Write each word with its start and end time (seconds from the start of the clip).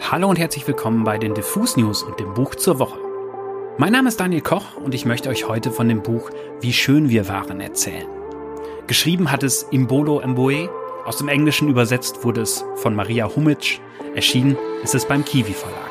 Hallo 0.00 0.28
und 0.28 0.38
herzlich 0.38 0.66
willkommen 0.66 1.04
bei 1.04 1.18
den 1.18 1.34
Diffus 1.34 1.76
News 1.76 2.02
und 2.02 2.18
dem 2.18 2.32
Buch 2.32 2.54
zur 2.54 2.78
Woche. 2.78 2.98
Mein 3.76 3.92
Name 3.92 4.08
ist 4.08 4.18
Daniel 4.18 4.40
Koch 4.40 4.76
und 4.76 4.94
ich 4.94 5.04
möchte 5.04 5.28
euch 5.28 5.46
heute 5.46 5.70
von 5.70 5.86
dem 5.88 6.02
Buch 6.02 6.30
Wie 6.60 6.72
schön 6.72 7.10
wir 7.10 7.28
waren 7.28 7.60
erzählen. 7.60 8.06
Geschrieben 8.86 9.30
hat 9.30 9.42
es 9.42 9.64
Imbolo 9.64 10.22
Mboe, 10.26 10.70
aus 11.04 11.18
dem 11.18 11.28
Englischen 11.28 11.68
übersetzt 11.68 12.24
wurde 12.24 12.40
es 12.40 12.64
von 12.76 12.94
Maria 12.94 13.28
Humitsch, 13.34 13.80
erschienen 14.14 14.56
ist 14.82 14.94
es 14.94 15.04
beim 15.04 15.24
Kiwi 15.24 15.52
Verlag. 15.52 15.88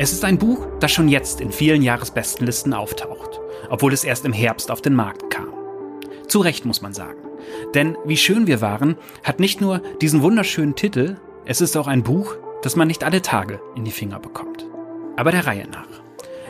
Es 0.00 0.12
ist 0.12 0.24
ein 0.24 0.38
Buch, 0.38 0.66
das 0.80 0.92
schon 0.92 1.08
jetzt 1.08 1.40
in 1.40 1.52
vielen 1.52 1.82
Jahresbestenlisten 1.82 2.72
auftaucht, 2.72 3.27
obwohl 3.70 3.92
es 3.92 4.04
erst 4.04 4.24
im 4.24 4.32
Herbst 4.32 4.70
auf 4.70 4.80
den 4.80 4.94
Markt 4.94 5.30
kam. 5.30 5.48
Zu 6.26 6.40
Recht 6.40 6.64
muss 6.64 6.82
man 6.82 6.92
sagen. 6.92 7.18
Denn 7.74 7.96
Wie 8.04 8.16
schön 8.16 8.46
wir 8.46 8.60
waren 8.60 8.96
hat 9.24 9.40
nicht 9.40 9.60
nur 9.60 9.80
diesen 10.00 10.22
wunderschönen 10.22 10.74
Titel, 10.74 11.16
es 11.44 11.60
ist 11.60 11.76
auch 11.76 11.86
ein 11.86 12.02
Buch, 12.02 12.36
das 12.62 12.76
man 12.76 12.88
nicht 12.88 13.04
alle 13.04 13.22
Tage 13.22 13.60
in 13.74 13.84
die 13.84 13.90
Finger 13.90 14.18
bekommt. 14.18 14.66
Aber 15.16 15.30
der 15.30 15.46
Reihe 15.46 15.66
nach. 15.68 15.88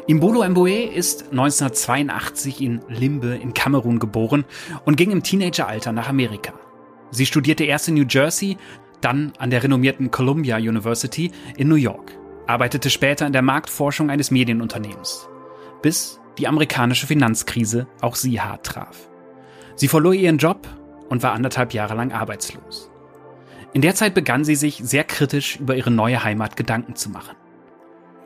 Imbolo 0.06 0.42
Mboe 0.48 0.84
ist 0.84 1.30
1982 1.30 2.62
in 2.62 2.80
Limbe 2.88 3.34
in 3.36 3.52
Kamerun 3.52 3.98
geboren 3.98 4.44
und 4.84 4.96
ging 4.96 5.10
im 5.10 5.22
Teenageralter 5.22 5.92
nach 5.92 6.08
Amerika. 6.08 6.54
Sie 7.10 7.26
studierte 7.26 7.64
erst 7.64 7.88
in 7.88 7.94
New 7.94 8.06
Jersey, 8.08 8.56
dann 9.00 9.32
an 9.38 9.50
der 9.50 9.62
renommierten 9.62 10.10
Columbia 10.10 10.56
University 10.56 11.30
in 11.56 11.68
New 11.68 11.76
York 11.76 12.18
arbeitete 12.48 12.88
später 12.90 13.26
in 13.26 13.32
der 13.32 13.42
Marktforschung 13.42 14.10
eines 14.10 14.30
Medienunternehmens, 14.30 15.28
bis 15.82 16.18
die 16.38 16.48
amerikanische 16.48 17.06
Finanzkrise 17.06 17.86
auch 18.00 18.14
sie 18.14 18.40
hart 18.40 18.64
traf. 18.64 19.10
Sie 19.76 19.88
verlor 19.88 20.14
ihren 20.14 20.38
Job 20.38 20.66
und 21.08 21.22
war 21.22 21.32
anderthalb 21.32 21.74
Jahre 21.74 21.94
lang 21.94 22.12
arbeitslos. 22.12 22.90
In 23.72 23.82
der 23.82 23.94
Zeit 23.94 24.14
begann 24.14 24.44
sie 24.44 24.54
sich 24.54 24.80
sehr 24.82 25.04
kritisch 25.04 25.56
über 25.56 25.76
ihre 25.76 25.90
neue 25.90 26.24
Heimat 26.24 26.56
Gedanken 26.56 26.96
zu 26.96 27.10
machen. 27.10 27.36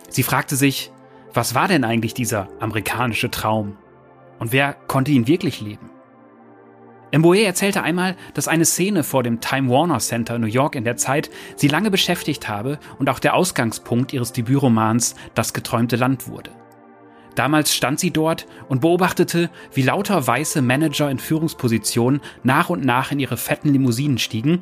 Sie 0.09 0.23
fragte 0.23 0.57
sich, 0.57 0.93
was 1.35 1.55
war 1.55 1.69
denn 1.69 1.85
eigentlich 1.85 2.15
dieser 2.15 2.49
amerikanische 2.61 3.31
Traum? 3.31 3.77
Und 4.39 4.53
wer 4.53 4.75
konnte 4.75 5.11
ihn 5.11 5.27
wirklich 5.27 5.61
leben? 5.61 5.91
Mboe 7.13 7.45
erzählte 7.45 7.83
einmal, 7.83 8.17
dass 8.35 8.49
eine 8.49 8.65
Szene 8.65 9.05
vor 9.05 9.23
dem 9.23 9.41
Time 9.41 9.69
Warner 9.69 9.99
Center 9.99 10.39
New 10.39 10.47
York 10.47 10.75
in 10.75 10.85
der 10.85 10.97
Zeit 10.97 11.31
sie 11.57 11.69
lange 11.69 11.91
beschäftigt 11.91 12.49
habe 12.49 12.79
und 12.99 13.11
auch 13.11 13.19
der 13.19 13.35
Ausgangspunkt 13.35 14.13
ihres 14.13 14.33
Debütromans 14.33 15.15
Das 15.35 15.53
geträumte 15.53 15.97
Land 15.97 16.29
wurde. 16.29 16.51
Damals 17.35 17.75
stand 17.75 17.99
sie 17.99 18.11
dort 18.11 18.47
und 18.69 18.81
beobachtete, 18.81 19.51
wie 19.73 19.83
lauter 19.83 20.27
weiße 20.27 20.63
Manager 20.63 21.11
in 21.11 21.19
Führungspositionen 21.19 22.21
nach 22.43 22.71
und 22.71 22.85
nach 22.85 23.13
in 23.13 23.21
ihre 23.21 23.37
fetten 23.37 23.73
Limousinen 23.73 24.19
stiegen, 24.19 24.61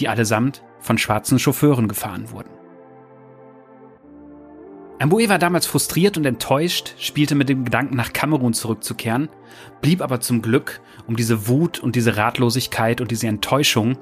die 0.00 0.08
allesamt 0.08 0.62
von 0.80 0.98
schwarzen 0.98 1.38
Chauffeuren 1.38 1.88
gefahren 1.88 2.30
wurden. 2.30 2.50
Amboe 5.00 5.28
war 5.28 5.38
damals 5.38 5.66
frustriert 5.66 6.16
und 6.16 6.26
enttäuscht, 6.26 6.94
spielte 6.98 7.36
mit 7.36 7.48
dem 7.48 7.64
Gedanken, 7.64 7.94
nach 7.94 8.12
Kamerun 8.12 8.52
zurückzukehren, 8.52 9.28
blieb 9.80 10.02
aber 10.02 10.20
zum 10.20 10.42
Glück, 10.42 10.80
um 11.06 11.14
diese 11.14 11.46
Wut 11.46 11.78
und 11.78 11.94
diese 11.94 12.16
Ratlosigkeit 12.16 13.00
und 13.00 13.12
diese 13.12 13.28
Enttäuschung 13.28 13.96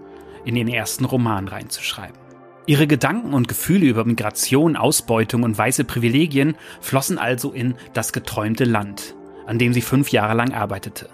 in 0.46 0.54
den 0.54 0.68
ersten 0.68 1.04
Roman 1.04 1.48
reinzuschreiben. 1.48 2.25
Ihre 2.66 2.88
Gedanken 2.88 3.32
und 3.32 3.46
Gefühle 3.46 3.86
über 3.86 4.04
Migration, 4.04 4.76
Ausbeutung 4.76 5.44
und 5.44 5.56
weiße 5.56 5.84
Privilegien 5.84 6.56
flossen 6.80 7.16
also 7.16 7.52
in 7.52 7.76
das 7.92 8.12
geträumte 8.12 8.64
Land, 8.64 9.14
an 9.46 9.58
dem 9.58 9.72
sie 9.72 9.82
fünf 9.82 10.10
Jahre 10.10 10.34
lang 10.34 10.52
arbeitete. 10.52 11.08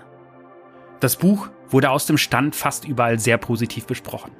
Das 1.00 1.16
Buch 1.16 1.50
wurde 1.68 1.90
aus 1.90 2.06
dem 2.06 2.16
Stand 2.16 2.56
fast 2.56 2.86
überall 2.86 3.18
sehr 3.18 3.36
positiv 3.36 3.86
besprochen. 3.86 4.32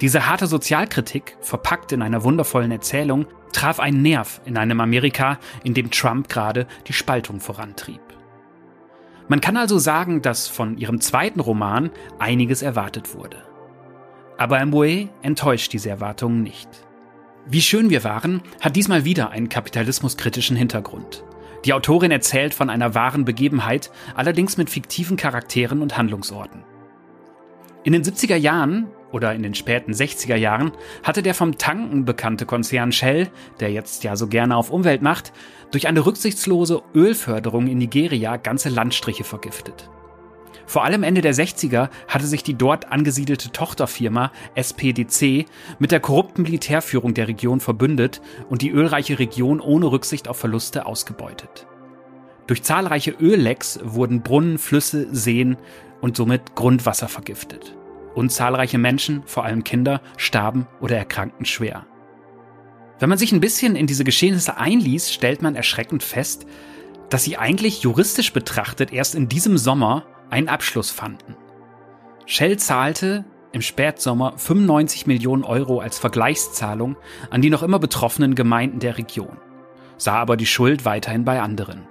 Diese 0.00 0.26
harte 0.26 0.46
Sozialkritik, 0.46 1.36
verpackt 1.42 1.92
in 1.92 2.00
einer 2.00 2.24
wundervollen 2.24 2.72
Erzählung, 2.72 3.26
traf 3.52 3.78
einen 3.78 4.00
Nerv 4.00 4.40
in 4.46 4.56
einem 4.56 4.80
Amerika, 4.80 5.38
in 5.62 5.74
dem 5.74 5.90
Trump 5.90 6.28
gerade 6.28 6.66
die 6.86 6.94
Spaltung 6.94 7.40
vorantrieb. 7.40 8.00
Man 9.28 9.42
kann 9.42 9.58
also 9.58 9.78
sagen, 9.78 10.22
dass 10.22 10.48
von 10.48 10.78
ihrem 10.78 11.00
zweiten 11.00 11.40
Roman 11.40 11.90
einiges 12.18 12.62
erwartet 12.62 13.14
wurde. 13.14 13.42
Aber 14.38 14.64
Mboe 14.64 15.08
enttäuscht 15.22 15.72
diese 15.72 15.90
Erwartungen 15.90 16.42
nicht. 16.42 16.68
Wie 17.46 17.62
schön 17.62 17.90
wir 17.90 18.04
waren, 18.04 18.42
hat 18.60 18.76
diesmal 18.76 19.04
wieder 19.04 19.30
einen 19.30 19.48
kapitalismuskritischen 19.48 20.56
Hintergrund. 20.56 21.24
Die 21.64 21.72
Autorin 21.72 22.10
erzählt 22.10 22.54
von 22.54 22.70
einer 22.70 22.94
wahren 22.94 23.24
Begebenheit, 23.24 23.90
allerdings 24.14 24.56
mit 24.56 24.68
fiktiven 24.68 25.16
Charakteren 25.16 25.80
und 25.80 25.96
Handlungsorten. 25.96 26.64
In 27.84 27.92
den 27.92 28.02
70er 28.02 28.36
Jahren 28.36 28.88
oder 29.12 29.32
in 29.32 29.42
den 29.42 29.54
späten 29.54 29.92
60er 29.92 30.36
Jahren 30.36 30.72
hatte 31.02 31.22
der 31.22 31.34
vom 31.34 31.56
Tanken 31.56 32.04
bekannte 32.04 32.44
Konzern 32.46 32.92
Shell, 32.92 33.30
der 33.60 33.70
jetzt 33.70 34.04
ja 34.04 34.16
so 34.16 34.26
gerne 34.26 34.56
auf 34.56 34.70
Umwelt 34.70 35.02
macht, 35.02 35.32
durch 35.70 35.86
eine 35.86 36.04
rücksichtslose 36.04 36.82
Ölförderung 36.94 37.68
in 37.68 37.78
Nigeria 37.78 38.36
ganze 38.36 38.68
Landstriche 38.68 39.24
vergiftet. 39.24 39.88
Vor 40.66 40.84
allem 40.84 41.04
Ende 41.04 41.20
der 41.20 41.34
60er 41.34 41.88
hatte 42.08 42.26
sich 42.26 42.42
die 42.42 42.54
dort 42.54 42.90
angesiedelte 42.90 43.52
Tochterfirma 43.52 44.32
SPDC 44.56 45.46
mit 45.78 45.92
der 45.92 46.00
korrupten 46.00 46.42
Militärführung 46.42 47.14
der 47.14 47.28
Region 47.28 47.60
verbündet 47.60 48.20
und 48.50 48.62
die 48.62 48.70
ölreiche 48.70 49.18
Region 49.18 49.60
ohne 49.60 49.86
Rücksicht 49.86 50.28
auf 50.28 50.38
Verluste 50.38 50.86
ausgebeutet. 50.86 51.66
Durch 52.48 52.62
zahlreiche 52.62 53.12
Öllecks 53.12 53.78
wurden 53.82 54.22
Brunnen, 54.22 54.58
Flüsse, 54.58 55.08
Seen 55.14 55.56
und 56.00 56.16
somit 56.16 56.54
Grundwasser 56.54 57.08
vergiftet 57.08 57.76
und 58.14 58.32
zahlreiche 58.32 58.78
Menschen, 58.78 59.22
vor 59.26 59.44
allem 59.44 59.62
Kinder, 59.62 60.00
starben 60.16 60.66
oder 60.80 60.96
erkrankten 60.96 61.44
schwer. 61.44 61.86
Wenn 62.98 63.10
man 63.10 63.18
sich 63.18 63.32
ein 63.32 63.40
bisschen 63.40 63.76
in 63.76 63.86
diese 63.86 64.04
Geschehnisse 64.04 64.56
einliest, 64.56 65.12
stellt 65.12 65.42
man 65.42 65.54
erschreckend 65.54 66.02
fest, 66.02 66.46
dass 67.10 67.24
sie 67.24 67.36
eigentlich 67.36 67.82
juristisch 67.82 68.32
betrachtet 68.32 68.92
erst 68.92 69.14
in 69.14 69.28
diesem 69.28 69.58
Sommer 69.58 70.04
einen 70.30 70.48
Abschluss 70.48 70.90
fanden. 70.90 71.36
Shell 72.26 72.58
zahlte 72.58 73.24
im 73.52 73.62
Spätsommer 73.62 74.34
95 74.36 75.06
Millionen 75.06 75.44
Euro 75.44 75.80
als 75.80 75.98
Vergleichszahlung 75.98 76.96
an 77.30 77.40
die 77.40 77.50
noch 77.50 77.62
immer 77.62 77.78
betroffenen 77.78 78.34
Gemeinden 78.34 78.80
der 78.80 78.98
Region, 78.98 79.38
sah 79.96 80.14
aber 80.14 80.36
die 80.36 80.46
Schuld 80.46 80.84
weiterhin 80.84 81.24
bei 81.24 81.40
anderen, 81.40 81.86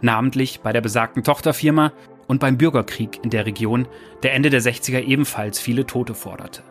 namentlich 0.00 0.60
bei 0.60 0.72
der 0.72 0.80
besagten 0.80 1.24
Tochterfirma 1.24 1.92
und 2.28 2.40
beim 2.40 2.58
Bürgerkrieg 2.58 3.18
in 3.24 3.30
der 3.30 3.46
Region, 3.46 3.88
der 4.22 4.34
Ende 4.34 4.50
der 4.50 4.60
60er 4.60 5.02
ebenfalls 5.02 5.58
viele 5.58 5.86
Tote 5.86 6.14
forderte. 6.14 6.62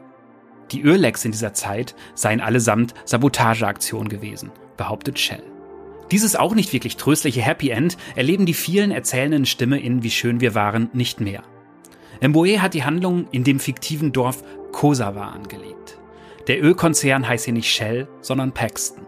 Die 0.72 0.82
Öllecks 0.82 1.26
in 1.26 1.32
dieser 1.32 1.54
Zeit 1.54 1.96
seien 2.14 2.42
allesamt 2.42 2.94
Sabotageaktionen 3.06 4.10
gewesen, 4.10 4.52
behauptet 4.76 5.18
Shell. 5.18 5.57
Dieses 6.12 6.36
auch 6.36 6.56
nicht 6.56 6.72
wirklich 6.74 6.98
tröstliche 6.98 7.42
Happy 7.42 7.70
End 7.70 7.98
erleben 8.16 8.46
die 8.46 8.54
vielen 8.54 8.92
erzählenden 8.92 9.46
Stimme 9.46 9.80
in 9.80 10.04
Wie 10.04 10.12
schön 10.12 10.40
wir 10.40 10.56
waren 10.56 10.90
nicht 10.94 11.20
mehr. 11.20 11.44
Mboe 12.22 12.62
hat 12.62 12.74
die 12.74 12.84
Handlung 12.84 13.28
in 13.32 13.44
dem 13.44 13.60
fiktiven 13.60 14.12
Dorf 14.12 14.44
Kosawa 14.72 15.30
angelegt. 15.30 16.00
Der 16.48 16.64
Ölkonzern 16.64 17.28
heißt 17.28 17.46
hier 17.46 17.54
nicht 17.54 17.70
Shell, 17.70 18.08
sondern 18.22 18.54
Paxton. 18.54 19.06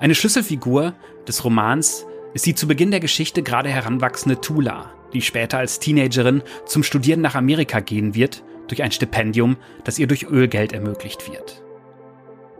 Eine 0.00 0.14
Schlüsselfigur 0.14 0.94
des 1.26 1.44
Romans 1.44 2.04
ist 2.34 2.46
die 2.46 2.54
zu 2.54 2.66
Beginn 2.66 2.90
der 2.90 3.00
Geschichte 3.00 3.42
gerade 3.42 3.68
heranwachsende 3.68 4.40
Tula, 4.40 4.92
die 5.12 5.22
später 5.22 5.58
als 5.58 5.78
Teenagerin 5.78 6.42
zum 6.66 6.82
Studieren 6.82 7.20
nach 7.20 7.36
Amerika 7.36 7.80
gehen 7.80 8.14
wird, 8.14 8.42
durch 8.66 8.82
ein 8.82 8.92
Stipendium, 8.92 9.56
das 9.84 9.98
ihr 9.98 10.06
durch 10.06 10.24
Ölgeld 10.24 10.72
ermöglicht 10.72 11.30
wird. 11.30 11.62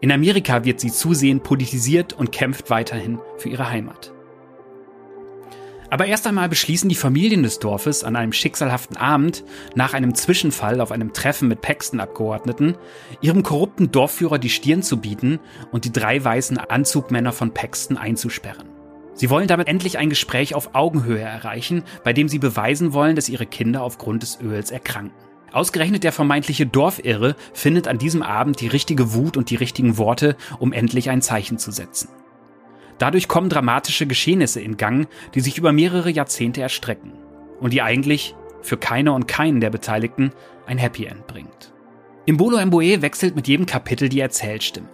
In 0.00 0.12
Amerika 0.12 0.64
wird 0.64 0.78
sie 0.81 0.92
zusehend 0.92 1.42
politisiert 1.42 2.12
und 2.12 2.31
kämpft 2.31 2.70
weiterhin 2.70 3.19
für 3.36 3.48
ihre 3.48 3.70
Heimat. 3.70 4.12
Aber 5.91 6.06
erst 6.06 6.26
einmal 6.26 6.48
beschließen 6.48 6.88
die 6.88 6.94
Familien 6.94 7.42
des 7.42 7.59
Dorfes 7.60 8.04
an 8.04 8.14
einem 8.14 8.32
schicksalhaften 8.32 8.97
Abend 8.97 9.42
nach 9.74 9.95
einem 9.95 10.15
Zwischenfall 10.15 10.80
auf 10.80 10.92
einem 10.92 11.15
Treffen 11.15 11.48
mit 11.48 11.62
Paxton-Abgeordneten, 11.62 12.77
ihrem 13.22 13.42
korrupten 13.42 13.91
Dorfführer 13.91 14.39
die 14.39 14.50
Stirn 14.50 14.83
zu 14.83 14.98
bieten 14.98 15.41
und 15.72 15.86
die 15.86 15.92
drei 15.92 16.22
weißen 16.22 16.59
Anzugmänner 16.59 17.33
von 17.33 17.54
Paxton 17.54 17.97
einzusperren. 17.97 18.68
Sie 19.15 19.30
wollen 19.30 19.48
damit 19.48 19.66
endlich 19.66 19.98
ein 19.98 20.10
Gespräch 20.10 20.54
auf 20.54 20.74
Augenhöhe 20.74 21.21
erreichen, 21.21 21.83
bei 22.04 22.12
dem 22.12 22.28
sie 22.28 22.39
beweisen 22.39 22.92
wollen, 22.92 23.16
dass 23.16 23.28
ihre 23.28 23.47
Kinder 23.47 23.83
aufgrund 23.83 24.22
des 24.22 24.41
Öls 24.41 24.71
erkranken. 24.71 25.28
Ausgerechnet 25.53 26.04
der 26.04 26.12
vermeintliche 26.12 26.66
Dorfirre 26.66 27.36
findet 27.53 27.89
an 27.89 27.98
diesem 27.98 28.22
Abend 28.22 28.60
die 28.60 28.66
richtige 28.66 29.15
Wut 29.15 29.36
und 29.36 29.50
die 29.50 29.56
richtigen 29.56 29.97
Worte, 29.97 30.36
um 30.59 30.72
endlich 30.72 31.10
ein 31.10 31.22
Zeichen 31.22 31.59
zu 31.59 31.71
setzen. 31.71 32.09
Dadurch 32.98 33.28
kommen 33.28 33.48
dramatische 33.48 34.06
Geschehnisse 34.06 34.60
in 34.60 34.77
Gang, 34.77 35.09
die 35.34 35.41
sich 35.41 35.56
über 35.56 35.72
mehrere 35.72 36.10
Jahrzehnte 36.10 36.60
erstrecken 36.60 37.12
und 37.60 37.72
die 37.72 37.83
eigentlich 37.83 38.34
für 38.60 38.77
keine 38.77 39.12
und 39.12 39.28
keinen 39.28 39.60
der 39.60 39.71
Beteiligten 39.71 40.33
ein 40.66 40.78
Happy 40.78 41.04
End 41.06 41.27
bringt. 41.27 41.72
Imbolo 42.27 42.65
Mboe 42.65 43.00
wechselt 43.00 43.36
mit 43.36 43.48
jedem 43.48 43.66
Kapitel 43.66 44.09
die 44.09 44.21
Erzählstimme. 44.21 44.89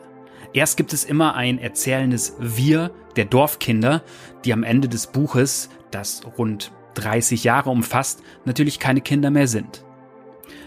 Erst 0.52 0.76
gibt 0.76 0.92
es 0.92 1.02
immer 1.02 1.34
ein 1.34 1.58
erzählendes 1.58 2.36
Wir 2.38 2.92
der 3.16 3.24
Dorfkinder, 3.24 4.04
die 4.44 4.52
am 4.52 4.62
Ende 4.62 4.88
des 4.88 5.08
Buches, 5.08 5.68
das 5.90 6.22
rund 6.38 6.70
30 6.94 7.42
Jahre 7.42 7.70
umfasst, 7.70 8.22
natürlich 8.44 8.78
keine 8.78 9.00
Kinder 9.00 9.30
mehr 9.30 9.48
sind. 9.48 9.83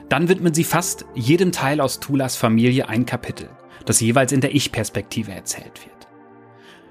Dann 0.09 0.29
widmen 0.29 0.53
sie 0.53 0.63
fast 0.63 1.05
jedem 1.15 1.51
Teil 1.51 1.81
aus 1.81 1.99
Tulas 1.99 2.35
Familie 2.35 2.87
ein 2.87 3.05
Kapitel, 3.05 3.49
das 3.85 3.99
jeweils 3.99 4.31
in 4.31 4.41
der 4.41 4.55
Ich-Perspektive 4.55 5.31
erzählt 5.31 5.85
wird. 5.85 6.07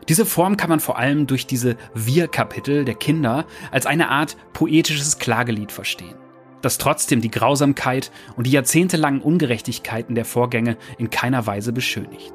Diese 0.08 0.26
Form 0.26 0.56
kann 0.56 0.70
man 0.70 0.80
vor 0.80 0.98
allem 0.98 1.26
durch 1.26 1.46
diese 1.46 1.76
Wir-Kapitel 1.94 2.84
der 2.84 2.94
Kinder 2.94 3.46
als 3.72 3.86
eine 3.86 4.08
Art 4.08 4.36
poetisches 4.52 5.18
Klagelied 5.18 5.72
verstehen, 5.72 6.14
das 6.62 6.78
trotzdem 6.78 7.20
die 7.20 7.30
Grausamkeit 7.30 8.12
und 8.36 8.46
die 8.46 8.52
jahrzehntelangen 8.52 9.20
Ungerechtigkeiten 9.20 10.14
der 10.14 10.24
Vorgänge 10.24 10.76
in 10.98 11.10
keiner 11.10 11.46
Weise 11.46 11.72
beschönigt. 11.72 12.34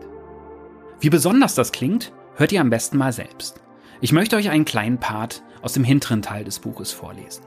Wie 0.99 1.09
besonders 1.09 1.55
das 1.55 1.71
klingt, 1.71 2.11
hört 2.35 2.51
ihr 2.51 2.61
am 2.61 2.69
besten 2.69 2.97
mal 2.97 3.13
selbst. 3.13 3.61
Ich 4.01 4.11
möchte 4.11 4.35
euch 4.35 4.49
einen 4.49 4.65
kleinen 4.65 4.99
Part 4.99 5.43
aus 5.61 5.73
dem 5.73 5.83
hinteren 5.83 6.21
Teil 6.21 6.43
des 6.43 6.59
Buches 6.59 6.91
vorlesen. 6.91 7.43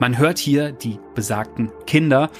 Man 0.00 0.18
hört 0.18 0.38
hier 0.38 0.72
die 0.72 0.98
besagten 1.14 1.70
Kinder 1.86 2.30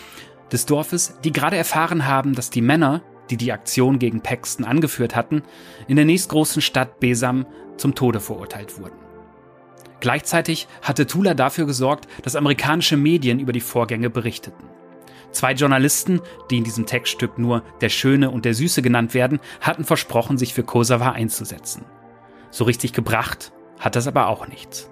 des 0.52 0.66
Dorfes, 0.66 1.18
die 1.24 1.32
gerade 1.32 1.56
erfahren 1.56 2.06
haben, 2.06 2.34
dass 2.34 2.50
die 2.50 2.60
Männer, 2.60 3.02
die 3.30 3.36
die 3.36 3.52
Aktion 3.52 3.98
gegen 3.98 4.20
Paxton 4.20 4.64
angeführt 4.64 5.16
hatten, 5.16 5.42
in 5.88 5.96
der 5.96 6.04
nächstgroßen 6.04 6.62
Stadt 6.62 7.00
Besam 7.00 7.46
zum 7.76 7.94
Tode 7.94 8.20
verurteilt 8.20 8.78
wurden. 8.78 8.98
Gleichzeitig 10.00 10.68
hatte 10.82 11.06
Tula 11.06 11.34
dafür 11.34 11.66
gesorgt, 11.66 12.08
dass 12.22 12.36
amerikanische 12.36 12.96
Medien 12.96 13.40
über 13.40 13.52
die 13.52 13.60
Vorgänge 13.60 14.10
berichteten. 14.10 14.68
Zwei 15.32 15.52
Journalisten, 15.52 16.20
die 16.50 16.58
in 16.58 16.64
diesem 16.64 16.86
Textstück 16.86 17.38
nur 17.38 17.62
der 17.80 17.88
Schöne 17.88 18.30
und 18.30 18.44
der 18.44 18.54
Süße 18.54 18.82
genannt 18.82 19.14
werden, 19.14 19.40
hatten 19.60 19.84
versprochen, 19.84 20.38
sich 20.38 20.54
für 20.54 20.62
Kosawa 20.62 21.12
einzusetzen. 21.12 21.84
So 22.50 22.64
richtig 22.64 22.92
gebracht 22.92 23.52
hat 23.80 23.96
das 23.96 24.06
aber 24.06 24.28
auch 24.28 24.46
nichts. 24.46 24.90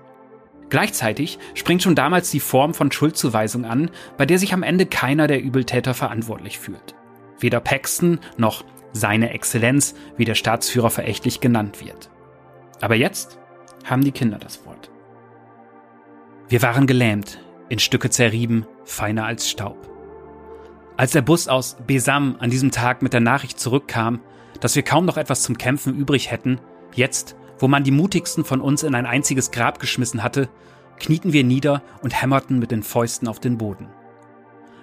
Gleichzeitig 0.72 1.38
springt 1.52 1.82
schon 1.82 1.94
damals 1.94 2.30
die 2.30 2.40
Form 2.40 2.72
von 2.72 2.90
Schuldzuweisung 2.90 3.66
an, 3.66 3.90
bei 4.16 4.24
der 4.24 4.38
sich 4.38 4.54
am 4.54 4.62
Ende 4.62 4.86
keiner 4.86 5.26
der 5.26 5.42
Übeltäter 5.42 5.92
verantwortlich 5.92 6.58
fühlt. 6.58 6.94
Weder 7.38 7.60
Paxton 7.60 8.20
noch 8.38 8.64
seine 8.94 9.34
Exzellenz, 9.34 9.94
wie 10.16 10.24
der 10.24 10.34
Staatsführer 10.34 10.88
verächtlich 10.88 11.40
genannt 11.40 11.84
wird. 11.84 12.08
Aber 12.80 12.94
jetzt 12.94 13.38
haben 13.84 14.02
die 14.02 14.12
Kinder 14.12 14.38
das 14.38 14.64
Wort. 14.64 14.90
Wir 16.48 16.62
waren 16.62 16.86
gelähmt, 16.86 17.38
in 17.69 17.78
Stücke 17.78 18.08
zerrieben, 18.08 18.64
feiner 18.84 19.26
als 19.26 19.50
Staub. 19.50 19.76
Als 20.96 21.12
der 21.12 21.20
Bus 21.20 21.48
aus 21.48 21.76
Besam 21.86 22.36
an 22.38 22.48
diesem 22.48 22.70
Tag 22.70 23.02
mit 23.02 23.12
der 23.12 23.20
Nachricht 23.20 23.60
zurückkam, 23.60 24.20
dass 24.60 24.74
wir 24.74 24.84
kaum 24.84 25.04
noch 25.04 25.19
etwas 25.19 25.42
zum 25.42 25.58
Kämpfen 25.58 25.94
übrig 25.94 26.30
hätten, 26.30 26.60
jetzt, 26.94 27.36
wo 27.62 27.68
man 27.68 27.84
die 27.84 27.92
mutigsten 27.92 28.44
von 28.44 28.60
uns 28.60 28.82
in 28.82 28.96
ein 28.96 29.06
einziges 29.06 29.52
Grab 29.52 29.78
geschmissen 29.78 30.24
hatte, 30.24 30.48
knieten 30.98 31.32
wir 31.32 31.44
nieder 31.44 31.80
und 32.02 32.20
hämmerten 32.20 32.58
mit 32.58 32.72
den 32.72 32.82
Fäusten 32.82 33.28
auf 33.28 33.38
den 33.38 33.56
Boden. 33.56 33.86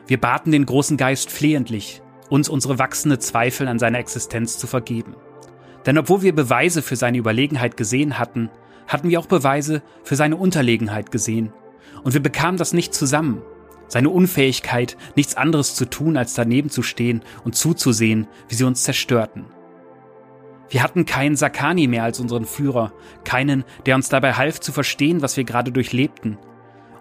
Wir 0.08 0.20
baten 0.20 0.54
den 0.54 0.66
großen 0.66 0.96
Geist 0.96 1.30
flehentlich, 1.30 2.02
uns 2.30 2.48
unsere 2.48 2.80
wachsende 2.80 3.20
Zweifel 3.20 3.68
an 3.68 3.80
seiner 3.80 4.00
Existenz 4.00 4.58
zu 4.58 4.66
vergeben. 4.66 5.18
Denn 5.86 5.98
obwohl 5.98 6.22
wir 6.22 6.34
Beweise 6.34 6.82
für 6.82 6.96
seine 6.96 7.18
Überlegenheit 7.18 7.76
gesehen 7.76 8.18
hatten, 8.18 8.50
hatten 8.88 9.10
wir 9.10 9.20
auch 9.20 9.28
Beweise 9.28 9.82
für 10.06 10.16
seine 10.16 10.38
Unterlegenheit 10.38 11.12
gesehen. 11.12 11.52
Und 12.04 12.14
wir 12.14 12.24
bekamen 12.24 12.58
das 12.58 12.72
nicht 12.72 12.94
zusammen, 12.94 13.42
seine 13.90 14.10
Unfähigkeit, 14.10 14.96
nichts 15.18 15.36
anderes 15.36 15.76
zu 15.76 15.84
tun, 15.84 16.16
als 16.16 16.34
daneben 16.34 16.70
zu 16.70 16.82
stehen 16.82 17.24
und 17.44 17.56
zuzusehen, 17.56 18.28
wie 18.48 18.56
sie 18.56 18.64
uns 18.64 18.84
zerstörten. 18.84 19.59
Wir 20.70 20.84
hatten 20.84 21.06
keinen 21.06 21.36
Sakani 21.36 21.88
mehr 21.88 22.04
als 22.04 22.20
unseren 22.20 22.46
Führer, 22.46 22.94
keinen, 23.24 23.64
der 23.86 23.96
uns 23.96 24.10
dabei 24.10 24.34
half 24.34 24.60
zu 24.60 24.72
verstehen, 24.72 25.22
was 25.22 25.36
wir 25.36 25.44
gerade 25.44 25.72
durchlebten. 25.72 26.38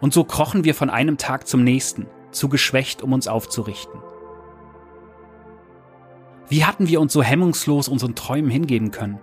Und 0.00 0.14
so 0.14 0.24
krochen 0.24 0.64
wir 0.64 0.74
von 0.74 0.90
einem 0.90 1.18
Tag 1.18 1.46
zum 1.46 1.64
nächsten, 1.64 2.06
zu 2.30 2.48
geschwächt, 2.48 3.02
um 3.02 3.12
uns 3.12 3.28
aufzurichten. 3.28 4.00
Wie 6.48 6.64
hatten 6.64 6.88
wir 6.88 7.00
uns 7.00 7.12
so 7.12 7.22
hemmungslos 7.22 7.88
unseren 7.88 8.14
Träumen 8.14 8.50
hingeben 8.50 8.90
können? 8.90 9.18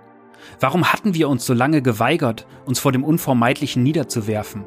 Warum 0.60 0.94
hatten 0.94 1.16
wir 1.16 1.28
uns 1.28 1.46
so 1.46 1.54
lange 1.54 1.82
geweigert, 1.82 2.46
uns 2.66 2.78
vor 2.78 2.92
dem 2.92 3.04
Unvermeidlichen 3.04 3.82
niederzuwerfen? 3.82 4.66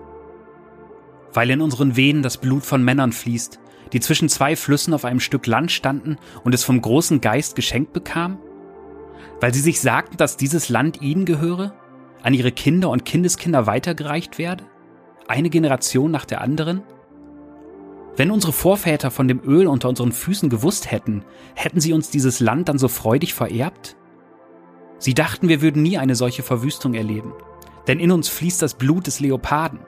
weil 1.32 1.50
in 1.50 1.60
unseren 1.60 1.96
Venen 1.96 2.22
das 2.22 2.38
Blut 2.38 2.64
von 2.64 2.82
Männern 2.82 3.12
fließt, 3.12 3.60
die 3.92 4.00
zwischen 4.00 4.28
zwei 4.28 4.56
Flüssen 4.56 4.94
auf 4.94 5.04
einem 5.04 5.20
Stück 5.20 5.46
Land 5.46 5.70
standen 5.70 6.16
und 6.44 6.54
es 6.54 6.64
vom 6.64 6.80
großen 6.80 7.20
Geist 7.20 7.56
geschenkt 7.56 7.92
bekamen? 7.92 8.38
Weil 9.40 9.54
sie 9.54 9.60
sich 9.60 9.80
sagten, 9.80 10.16
dass 10.16 10.36
dieses 10.36 10.68
Land 10.68 11.00
ihnen 11.00 11.24
gehöre, 11.24 11.72
an 12.22 12.34
ihre 12.34 12.52
Kinder 12.52 12.90
und 12.90 13.04
Kindeskinder 13.04 13.66
weitergereicht 13.66 14.38
werde? 14.38 14.64
Eine 15.28 15.50
Generation 15.50 16.10
nach 16.10 16.24
der 16.24 16.40
anderen? 16.40 16.82
Wenn 18.16 18.32
unsere 18.32 18.52
Vorväter 18.52 19.12
von 19.12 19.28
dem 19.28 19.40
Öl 19.44 19.68
unter 19.68 19.88
unseren 19.88 20.10
Füßen 20.10 20.48
gewusst 20.48 20.90
hätten, 20.90 21.24
hätten 21.54 21.80
sie 21.80 21.92
uns 21.92 22.10
dieses 22.10 22.40
Land 22.40 22.68
dann 22.68 22.78
so 22.78 22.88
freudig 22.88 23.32
vererbt? 23.34 23.96
Sie 24.98 25.14
dachten, 25.14 25.48
wir 25.48 25.62
würden 25.62 25.82
nie 25.82 25.98
eine 25.98 26.16
solche 26.16 26.42
Verwüstung 26.42 26.94
erleben, 26.94 27.32
denn 27.86 28.00
in 28.00 28.10
uns 28.10 28.28
fließt 28.28 28.60
das 28.60 28.74
Blut 28.74 29.06
des 29.06 29.20
Leoparden. 29.20 29.78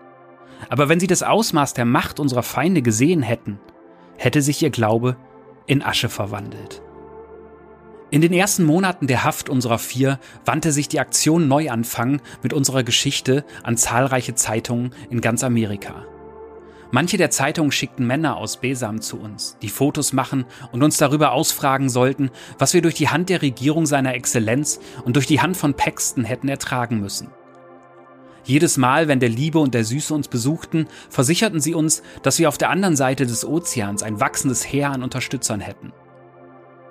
Aber 0.69 0.89
wenn 0.89 1.01
sie 1.01 1.09
das 1.09 1.25
Ausmaß 1.25 1.75
der 1.75 1.87
Macht 1.87 2.21
unserer 2.21 2.45
Feinde 2.45 2.83
gesehen 2.83 3.23
hätten, 3.23 3.59
hätte 4.17 4.43
sich 4.43 4.63
ihr 4.63 4.71
Glaube 4.71 5.17
in 5.67 5.83
Asche 5.83 6.09
verwandelt. 6.09 6.83
In 8.13 8.23
den 8.23 8.33
ersten 8.33 8.65
Monaten 8.65 9.07
der 9.07 9.23
Haft 9.23 9.49
unserer 9.49 9.79
vier 9.79 10.19
wandte 10.45 10.73
sich 10.73 10.89
die 10.89 10.99
Aktion 10.99 11.47
Neuanfang 11.47 12.21
mit 12.43 12.53
unserer 12.53 12.83
Geschichte 12.83 13.45
an 13.63 13.77
zahlreiche 13.77 14.35
Zeitungen 14.35 14.93
in 15.11 15.21
ganz 15.21 15.45
Amerika. 15.45 16.05
Manche 16.91 17.19
der 17.19 17.31
Zeitungen 17.31 17.71
schickten 17.71 18.05
Männer 18.05 18.37
aus 18.37 18.57
Besam 18.57 19.01
zu 19.01 19.17
uns, 19.21 19.57
die 19.63 19.69
Fotos 19.69 20.13
machen 20.13 20.45
und 20.73 20.83
uns 20.83 20.97
darüber 20.97 21.31
ausfragen 21.31 21.89
sollten, 21.89 22.31
was 22.59 22.75
wir 22.75 22.83
durch 22.83 22.97
die 22.97 23.11
Hand 23.11 23.29
der 23.29 23.43
Regierung 23.43 23.87
seiner 23.87 24.15
Exzellenz 24.15 24.81
und 25.05 25.15
durch 25.15 25.27
die 25.27 25.41
Hand 25.41 25.57
von 25.57 25.75
Paxton 25.75 26.25
hätten 26.25 26.49
ertragen 26.49 27.01
müssen. 27.01 27.29
Jedes 28.43 28.77
Mal, 28.77 29.07
wenn 29.07 29.21
der 29.21 29.29
Liebe 29.29 29.61
und 29.61 29.73
der 29.73 29.85
Süße 29.85 30.13
uns 30.13 30.27
besuchten, 30.27 30.89
versicherten 31.11 31.61
sie 31.61 31.75
uns, 31.75 32.03
dass 32.25 32.41
wir 32.41 32.49
auf 32.49 32.59
der 32.59 32.71
anderen 32.71 32.97
Seite 32.97 33.25
des 33.25 33.45
Ozeans 33.45 34.03
ein 34.03 34.19
wachsendes 34.19 34.65
Heer 34.65 34.91
an 34.91 35.05
Unterstützern 35.05 35.61
hätten. 35.61 35.93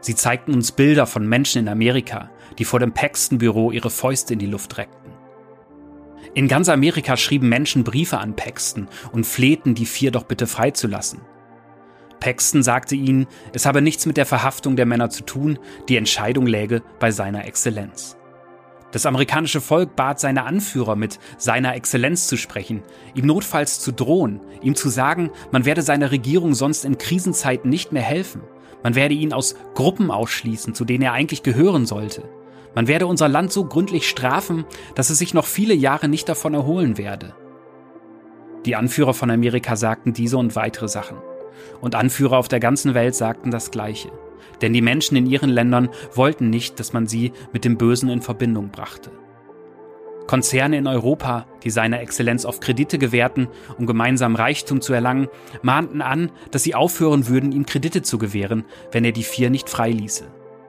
Sie 0.01 0.15
zeigten 0.15 0.53
uns 0.53 0.71
Bilder 0.71 1.05
von 1.05 1.27
Menschen 1.27 1.59
in 1.59 1.67
Amerika, 1.67 2.29
die 2.57 2.65
vor 2.65 2.79
dem 2.79 2.93
Paxton-Büro 2.93 3.71
ihre 3.71 3.89
Fäuste 3.89 4.33
in 4.33 4.39
die 4.39 4.45
Luft 4.45 4.77
reckten. 4.77 5.11
In 6.35 6.47
ganz 6.47 6.69
Amerika 6.69 7.17
schrieben 7.17 7.49
Menschen 7.49 7.83
Briefe 7.83 8.19
an 8.19 8.35
Paxton 8.35 8.87
und 9.11 9.25
flehten, 9.25 9.75
die 9.75 9.85
vier 9.85 10.11
doch 10.11 10.23
bitte 10.23 10.47
freizulassen. 10.47 11.21
Paxton 12.19 12.63
sagte 12.63 12.95
ihnen, 12.95 13.27
es 13.53 13.65
habe 13.65 13.81
nichts 13.81 14.05
mit 14.05 14.17
der 14.17 14.25
Verhaftung 14.25 14.75
der 14.75 14.85
Männer 14.85 15.09
zu 15.09 15.25
tun, 15.25 15.57
die 15.87 15.95
Entscheidung 15.95 16.45
läge 16.45 16.83
bei 16.99 17.11
seiner 17.11 17.45
Exzellenz. 17.45 18.17
Das 18.91 19.05
amerikanische 19.05 19.61
Volk 19.61 19.95
bat 19.95 20.19
seine 20.19 20.43
Anführer 20.45 20.95
mit 20.95 21.19
seiner 21.37 21.75
Exzellenz 21.75 22.27
zu 22.27 22.37
sprechen, 22.37 22.83
ihm 23.13 23.25
notfalls 23.25 23.79
zu 23.79 23.91
drohen, 23.91 24.41
ihm 24.61 24.75
zu 24.75 24.89
sagen, 24.89 25.29
man 25.51 25.65
werde 25.65 25.83
seiner 25.83 26.11
Regierung 26.11 26.55
sonst 26.55 26.85
in 26.85 26.97
Krisenzeiten 26.97 27.69
nicht 27.69 27.91
mehr 27.91 28.01
helfen, 28.01 28.41
man 28.83 28.95
werde 28.95 29.13
ihn 29.13 29.33
aus 29.33 29.55
Gruppen 29.75 30.11
ausschließen, 30.11 30.73
zu 30.73 30.85
denen 30.85 31.03
er 31.03 31.13
eigentlich 31.13 31.43
gehören 31.43 31.85
sollte. 31.85 32.23
Man 32.75 32.87
werde 32.87 33.07
unser 33.07 33.27
Land 33.27 33.51
so 33.51 33.65
gründlich 33.65 34.07
strafen, 34.07 34.65
dass 34.95 35.09
es 35.09 35.17
sich 35.17 35.33
noch 35.33 35.45
viele 35.45 35.73
Jahre 35.73 36.07
nicht 36.07 36.29
davon 36.29 36.53
erholen 36.53 36.97
werde. 36.97 37.35
Die 38.65 38.75
Anführer 38.75 39.13
von 39.13 39.31
Amerika 39.31 39.75
sagten 39.75 40.13
diese 40.13 40.37
und 40.37 40.55
weitere 40.55 40.87
Sachen. 40.87 41.17
Und 41.81 41.95
Anführer 41.95 42.37
auf 42.37 42.47
der 42.47 42.59
ganzen 42.59 42.93
Welt 42.93 43.15
sagten 43.15 43.51
das 43.51 43.71
Gleiche 43.71 44.11
denn 44.61 44.73
die 44.73 44.81
Menschen 44.81 45.15
in 45.15 45.25
ihren 45.25 45.49
Ländern 45.49 45.89
wollten 46.13 46.49
nicht, 46.49 46.79
dass 46.79 46.93
man 46.93 47.07
sie 47.07 47.31
mit 47.53 47.65
dem 47.65 47.77
Bösen 47.77 48.09
in 48.09 48.21
Verbindung 48.21 48.69
brachte. 48.69 49.11
Konzerne 50.29 50.77
in 50.77 50.85
Europa, 50.85 51.47
die 51.63 51.71
seiner 51.71 52.01
Exzellenz 52.01 52.45
auf 52.45 52.59
Kredite 52.59 52.99
gewährten, 52.99 53.47
um 53.79 53.87
gemeinsam 53.87 54.35
Reichtum 54.35 54.79
zu 54.79 54.93
erlangen, 54.93 55.27
mahnten 55.63 56.03
an, 56.03 56.29
dass 56.51 56.61
sie 56.61 56.75
aufhören 56.75 57.27
würden, 57.27 57.51
ihm 57.51 57.65
Kredite 57.65 58.03
zu 58.03 58.19
gewähren, 58.19 58.65
wenn 58.91 59.03
er 59.03 59.11
die 59.11 59.23
vier 59.23 59.49
nicht 59.49 59.71
freiließe. 59.71 60.27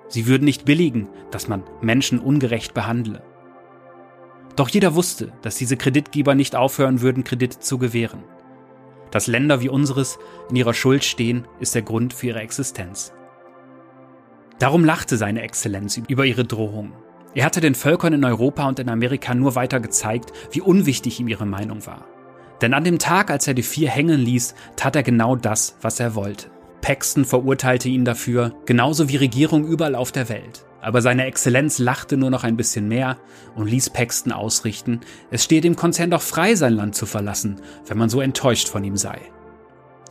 Sie 0.09 0.27
würden 0.27 0.47
nicht 0.47 0.65
billigen, 0.65 1.11
dass 1.31 1.47
man 1.47 1.63
Menschen 1.83 2.21
ungerecht 2.21 2.73
behandle. 2.73 3.23
Doch 4.57 4.71
jeder 4.71 4.95
wusste, 4.95 5.35
dass 5.43 5.57
diese 5.57 5.77
Kreditgeber 5.77 6.35
nicht 6.35 6.57
aufhören 6.57 7.03
würden, 7.03 7.23
Kredite 7.23 7.59
zu 7.59 7.77
gewähren. 7.77 8.25
Dass 9.11 9.27
Länder 9.27 9.61
wie 9.61 9.69
unseres 9.69 10.19
in 10.49 10.57
ihrer 10.57 10.73
Schuld 10.73 11.05
stehen, 11.05 11.47
ist 11.59 11.75
der 11.75 11.83
Grund 11.83 12.15
für 12.15 12.29
ihre 12.29 12.41
Existenz. 12.41 13.13
Darum 14.59 14.87
lachte 14.87 15.19
seine 15.19 15.43
Exzellenz 15.43 16.01
über 16.09 16.25
ihre 16.25 16.47
Drohung. 16.47 16.95
Er 17.35 17.45
hatte 17.45 17.61
den 17.61 17.75
Völkern 17.75 18.13
in 18.13 18.25
Europa 18.25 18.67
und 18.67 18.79
in 18.79 18.89
Amerika 18.89 19.35
nur 19.35 19.55
weiter 19.55 19.81
gezeigt, 19.81 20.33
wie 20.51 20.61
unwichtig 20.61 21.21
ihm 21.21 21.29
ihre 21.29 21.47
Meinung 21.47 21.87
war. 21.87 22.07
Denn 22.61 22.75
an 22.75 22.85
dem 22.85 22.99
Tag, 22.99 23.31
als 23.31 23.47
er 23.47 23.55
die 23.55 23.63
vier 23.63 23.89
hängen 23.89 24.21
ließ, 24.21 24.55
tat 24.77 24.97
er 24.97 25.03
genau 25.03 25.37
das, 25.37 25.77
was 25.81 26.01
er 26.01 26.15
wollte. 26.15 26.51
Paxton 26.83 27.25
verurteilte 27.25 27.89
ihn 27.89 28.05
dafür, 28.05 28.55
genauso 28.67 29.09
wie 29.09 29.17
Regierungen 29.17 29.67
überall 29.67 29.95
auf 29.95 30.13
der 30.13 30.29
Welt. 30.29 30.65
aber 30.83 31.03
seine 31.03 31.27
Exzellenz 31.27 31.79
lachte 31.79 32.17
nur 32.17 32.31
noch 32.31 32.45
ein 32.45 32.57
bisschen 32.57 32.89
mehr 32.89 33.19
und 33.55 33.69
ließ 33.69 33.91
Paxton 33.91 34.33
ausrichten, 34.33 35.01
es 35.31 35.45
stehe 35.45 35.61
dem 35.61 35.77
Konzern 35.77 36.11
doch 36.11 36.23
frei, 36.23 36.55
sein 36.55 36.75
Land 36.75 36.95
zu 36.95 37.07
verlassen, 37.07 37.61
wenn 37.87 37.99
man 37.99 38.09
so 38.09 38.21
enttäuscht 38.21 38.69
von 38.69 38.85
ihm 38.85 38.97
sei. 38.97 39.21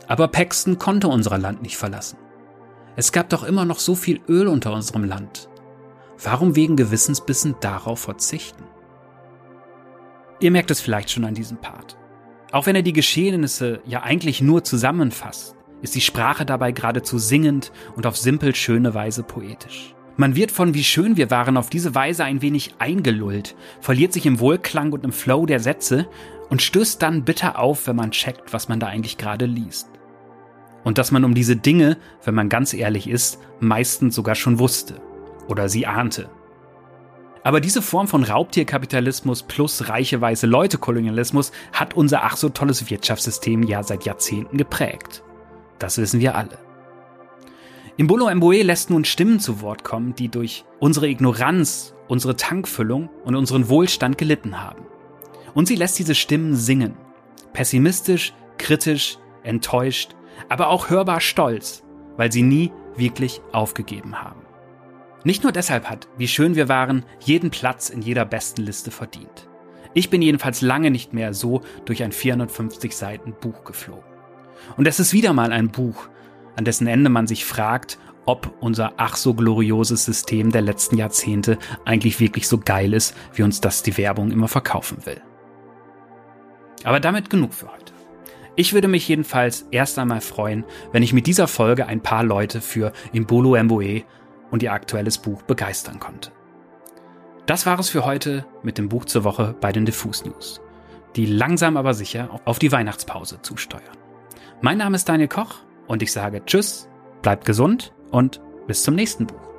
Aber 0.06 0.28
Paxton 0.28 0.78
konnte 0.78 1.08
unser 1.08 1.38
Land 1.38 1.62
nicht 1.62 1.76
verlassen. 1.76 2.18
Es 2.96 3.12
gab 3.12 3.28
doch 3.28 3.44
immer 3.44 3.64
noch 3.64 3.78
so 3.78 3.94
viel 3.94 4.20
Öl 4.28 4.48
unter 4.48 4.72
unserem 4.72 5.04
Land. 5.04 5.48
Warum 6.22 6.54
wegen 6.54 6.76
Gewissensbissen 6.76 7.54
darauf 7.60 8.00
verzichten? 8.00 8.64
Ihr 10.38 10.50
merkt 10.50 10.70
es 10.70 10.80
vielleicht 10.80 11.10
schon 11.10 11.24
an 11.24 11.34
diesem 11.34 11.56
Part. 11.56 11.96
Auch 12.52 12.66
wenn 12.66 12.76
er 12.76 12.82
die 12.82 12.92
Geschehnisse 12.92 13.80
ja 13.86 14.02
eigentlich 14.02 14.42
nur 14.42 14.62
zusammenfasst, 14.62 15.56
ist 15.80 15.94
die 15.94 16.02
Sprache 16.02 16.44
dabei 16.44 16.72
geradezu 16.72 17.18
singend 17.18 17.72
und 17.96 18.06
auf 18.06 18.18
simpel 18.18 18.54
schöne 18.54 18.92
Weise 18.92 19.22
poetisch. 19.22 19.94
Man 20.18 20.36
wird 20.36 20.50
von 20.50 20.74
wie 20.74 20.84
schön 20.84 21.16
wir 21.16 21.30
waren 21.30 21.56
auf 21.56 21.70
diese 21.70 21.94
Weise 21.94 22.24
ein 22.24 22.42
wenig 22.42 22.74
eingelullt, 22.78 23.56
verliert 23.80 24.12
sich 24.12 24.26
im 24.26 24.40
Wohlklang 24.40 24.92
und 24.92 25.04
im 25.04 25.12
Flow 25.12 25.46
der 25.46 25.60
Sätze 25.60 26.06
und 26.50 26.60
stößt 26.60 27.00
dann 27.00 27.24
bitter 27.24 27.58
auf, 27.58 27.86
wenn 27.86 27.96
man 27.96 28.10
checkt, 28.10 28.52
was 28.52 28.68
man 28.68 28.78
da 28.78 28.88
eigentlich 28.88 29.16
gerade 29.16 29.46
liest. 29.46 29.88
Und 30.84 30.98
dass 30.98 31.12
man 31.12 31.24
um 31.24 31.34
diese 31.34 31.56
Dinge, 31.56 31.96
wenn 32.24 32.34
man 32.34 32.50
ganz 32.50 32.74
ehrlich 32.74 33.08
ist, 33.08 33.38
meistens 33.60 34.14
sogar 34.14 34.34
schon 34.34 34.58
wusste 34.58 35.00
oder 35.48 35.68
sie 35.68 35.86
ahnte. 35.86 36.30
Aber 37.42 37.60
diese 37.60 37.80
Form 37.80 38.06
von 38.06 38.22
Raubtierkapitalismus 38.22 39.42
plus 39.42 39.88
reiche 39.88 40.20
weiße 40.20 40.46
Leute-Kolonialismus 40.46 41.52
hat 41.72 41.94
unser 41.94 42.24
ach 42.24 42.36
so 42.36 42.50
tolles 42.50 42.90
Wirtschaftssystem 42.90 43.62
ja 43.62 43.82
seit 43.82 44.04
Jahrzehnten 44.04 44.58
geprägt. 44.58 45.22
Das 45.78 45.96
wissen 45.96 46.20
wir 46.20 46.34
alle. 46.34 46.58
Imbolo 47.96 48.32
Mboe 48.34 48.62
lässt 48.62 48.90
nun 48.90 49.04
Stimmen 49.04 49.40
zu 49.40 49.60
Wort 49.62 49.84
kommen, 49.84 50.14
die 50.14 50.28
durch 50.28 50.64
unsere 50.78 51.08
Ignoranz, 51.08 51.94
unsere 52.08 52.36
Tankfüllung 52.36 53.08
und 53.24 53.36
unseren 53.36 53.68
Wohlstand 53.68 54.18
gelitten 54.18 54.62
haben. 54.62 54.84
Und 55.54 55.66
sie 55.66 55.76
lässt 55.76 55.98
diese 55.98 56.14
Stimmen 56.14 56.54
singen. 56.54 56.96
Pessimistisch, 57.52 58.32
kritisch, 58.58 59.18
enttäuscht, 59.42 60.14
aber 60.48 60.68
auch 60.68 60.90
hörbar 60.90 61.20
stolz, 61.20 61.82
weil 62.16 62.30
sie 62.30 62.42
nie 62.42 62.72
wirklich 62.96 63.40
aufgegeben 63.52 64.22
haben. 64.22 64.40
Nicht 65.24 65.42
nur 65.42 65.52
deshalb 65.52 65.88
hat, 65.90 66.08
wie 66.16 66.28
schön 66.28 66.54
wir 66.54 66.68
waren, 66.68 67.04
jeden 67.20 67.50
Platz 67.50 67.90
in 67.90 68.00
jeder 68.00 68.24
besten 68.24 68.62
Liste 68.62 68.90
verdient. 68.90 69.48
Ich 69.92 70.08
bin 70.08 70.22
jedenfalls 70.22 70.62
lange 70.62 70.90
nicht 70.90 71.12
mehr 71.12 71.34
so 71.34 71.62
durch 71.84 72.02
ein 72.02 72.12
450 72.12 72.96
Seiten 72.96 73.34
Buch 73.40 73.64
geflogen. 73.64 74.04
Und 74.76 74.86
es 74.86 75.00
ist 75.00 75.12
wieder 75.12 75.32
mal 75.32 75.52
ein 75.52 75.70
Buch, 75.70 76.08
an 76.56 76.64
dessen 76.64 76.86
Ende 76.86 77.10
man 77.10 77.26
sich 77.26 77.44
fragt, 77.44 77.98
ob 78.24 78.54
unser 78.60 78.94
ach 78.96 79.16
so 79.16 79.34
glorioses 79.34 80.04
System 80.04 80.52
der 80.52 80.62
letzten 80.62 80.96
Jahrzehnte 80.96 81.58
eigentlich 81.84 82.20
wirklich 82.20 82.46
so 82.46 82.58
geil 82.58 82.94
ist, 82.94 83.16
wie 83.34 83.42
uns 83.42 83.60
das 83.60 83.82
die 83.82 83.96
Werbung 83.98 84.30
immer 84.30 84.48
verkaufen 84.48 85.04
will. 85.04 85.20
Aber 86.84 87.00
damit 87.00 87.28
genug 87.28 87.52
für 87.52 87.70
heute. 87.70 87.92
Ich 88.56 88.72
würde 88.72 88.88
mich 88.88 89.08
jedenfalls 89.08 89.66
erst 89.70 89.98
einmal 89.98 90.20
freuen, 90.20 90.64
wenn 90.92 91.02
ich 91.02 91.12
mit 91.12 91.26
dieser 91.26 91.48
Folge 91.48 91.86
ein 91.86 92.02
paar 92.02 92.24
Leute 92.24 92.60
für 92.60 92.92
Imbolo 93.12 93.60
Mboe 93.62 94.04
und 94.50 94.62
ihr 94.62 94.72
aktuelles 94.72 95.18
Buch 95.18 95.42
begeistern 95.42 96.00
konnte. 96.00 96.30
Das 97.46 97.66
war 97.66 97.78
es 97.78 97.88
für 97.88 98.04
heute 98.04 98.46
mit 98.62 98.78
dem 98.78 98.88
Buch 98.88 99.04
zur 99.04 99.24
Woche 99.24 99.54
bei 99.60 99.72
den 99.72 99.84
Diffus 99.84 100.24
News, 100.24 100.60
die 101.16 101.26
langsam 101.26 101.76
aber 101.76 101.94
sicher 101.94 102.40
auf 102.44 102.58
die 102.58 102.70
Weihnachtspause 102.70 103.42
zusteuern. 103.42 103.82
Mein 104.60 104.78
Name 104.78 104.96
ist 104.96 105.08
Daniel 105.08 105.28
Koch 105.28 105.56
und 105.86 106.02
ich 106.02 106.12
sage 106.12 106.44
Tschüss, 106.44 106.88
bleibt 107.22 107.44
gesund 107.44 107.92
und 108.10 108.40
bis 108.66 108.82
zum 108.82 108.94
nächsten 108.94 109.26
Buch. 109.26 109.49